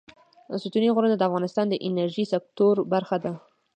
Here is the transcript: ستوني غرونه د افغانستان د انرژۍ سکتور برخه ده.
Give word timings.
ستوني 0.63 0.87
غرونه 0.95 1.15
د 1.17 1.23
افغانستان 1.29 1.65
د 1.69 1.75
انرژۍ 1.87 2.25
سکتور 2.33 2.75
برخه 2.93 3.17
ده. 3.23 3.31